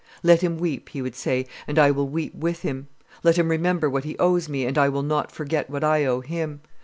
"Let 0.23 0.41
him 0.41 0.57
weep," 0.57 0.89
he 0.89 1.01
would 1.03 1.13
say, 1.13 1.45
"and 1.67 1.77
I 1.77 1.91
will 1.91 2.07
weep 2.09 2.33
with 2.33 2.63
him; 2.63 2.87
let 3.23 3.37
him 3.37 3.49
remember 3.49 3.87
what 3.87 4.03
he 4.03 4.17
owes 4.17 4.49
me, 4.49 4.65
and 4.65 4.75
I 4.75 4.89
will 4.89 5.03
not 5.03 5.31
forget 5.31 5.69
what 5.69 5.83
I 5.83 6.05
owe 6.05 6.21
him. 6.21 6.61